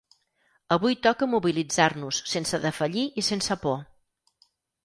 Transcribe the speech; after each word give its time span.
Avui 0.75 0.95
toca 1.07 1.27
mobilitzar-nos 1.33 2.23
sense 2.31 2.61
defallir 2.65 3.07
i 3.23 3.25
sense 3.29 3.59
por. 3.67 3.81